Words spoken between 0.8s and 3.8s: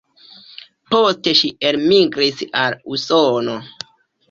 Poste ŝi elmigris al Usono.